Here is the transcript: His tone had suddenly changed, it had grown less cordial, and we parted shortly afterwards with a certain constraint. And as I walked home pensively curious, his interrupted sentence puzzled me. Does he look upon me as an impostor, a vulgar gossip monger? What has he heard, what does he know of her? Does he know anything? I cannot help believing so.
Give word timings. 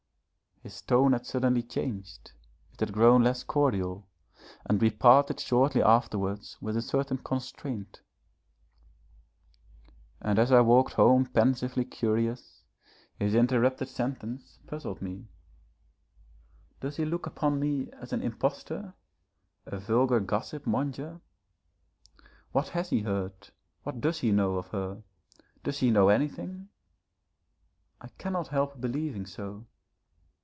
His 0.63 0.79
tone 0.83 1.13
had 1.13 1.25
suddenly 1.25 1.63
changed, 1.63 2.33
it 2.73 2.81
had 2.81 2.93
grown 2.93 3.23
less 3.23 3.43
cordial, 3.43 4.07
and 4.63 4.79
we 4.79 4.91
parted 4.91 5.39
shortly 5.39 5.81
afterwards 5.81 6.55
with 6.61 6.77
a 6.77 6.83
certain 6.83 7.17
constraint. 7.17 8.01
And 10.21 10.37
as 10.37 10.51
I 10.51 10.61
walked 10.61 10.93
home 10.93 11.25
pensively 11.25 11.83
curious, 11.83 12.61
his 13.17 13.33
interrupted 13.33 13.87
sentence 13.87 14.59
puzzled 14.67 15.01
me. 15.01 15.29
Does 16.79 16.97
he 16.97 17.05
look 17.05 17.25
upon 17.25 17.59
me 17.59 17.89
as 17.93 18.13
an 18.13 18.21
impostor, 18.21 18.93
a 19.65 19.79
vulgar 19.79 20.19
gossip 20.19 20.67
monger? 20.67 21.21
What 22.51 22.67
has 22.67 22.91
he 22.91 22.99
heard, 23.01 23.49
what 23.81 23.99
does 23.99 24.19
he 24.19 24.31
know 24.31 24.57
of 24.57 24.67
her? 24.67 25.01
Does 25.63 25.79
he 25.79 25.89
know 25.89 26.09
anything? 26.09 26.69
I 27.99 28.09
cannot 28.19 28.49
help 28.49 28.79
believing 28.79 29.25
so. 29.25 29.65